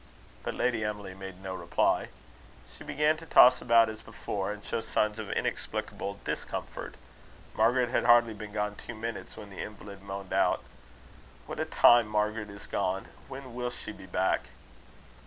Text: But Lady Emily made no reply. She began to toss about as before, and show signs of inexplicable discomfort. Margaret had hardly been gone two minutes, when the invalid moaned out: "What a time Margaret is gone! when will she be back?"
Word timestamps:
But 0.41 0.55
Lady 0.55 0.83
Emily 0.83 1.13
made 1.13 1.43
no 1.43 1.53
reply. 1.53 2.07
She 2.75 2.83
began 2.83 3.17
to 3.17 3.25
toss 3.27 3.61
about 3.61 3.87
as 3.87 4.01
before, 4.01 4.51
and 4.51 4.65
show 4.65 4.81
signs 4.81 5.19
of 5.19 5.29
inexplicable 5.29 6.19
discomfort. 6.25 6.95
Margaret 7.53 7.89
had 7.89 8.05
hardly 8.05 8.33
been 8.33 8.51
gone 8.51 8.73
two 8.75 8.95
minutes, 8.95 9.37
when 9.37 9.51
the 9.51 9.61
invalid 9.61 10.01
moaned 10.01 10.33
out: 10.33 10.63
"What 11.45 11.59
a 11.59 11.65
time 11.65 12.07
Margaret 12.07 12.49
is 12.49 12.65
gone! 12.65 13.09
when 13.27 13.53
will 13.53 13.69
she 13.69 13.91
be 13.91 14.07
back?" 14.07 14.45